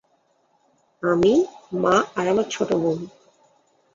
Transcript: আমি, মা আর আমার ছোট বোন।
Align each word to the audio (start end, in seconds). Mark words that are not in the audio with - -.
আমি, 1.03 1.33
মা 1.73 1.95
আর 2.15 2.25
আমার 2.27 2.45
ছোট 2.49 2.69
বোন। 2.73 2.99